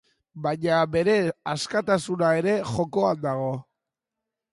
[0.45, 1.17] Baina bere
[1.53, 3.53] askatasuna ere jokoan dago.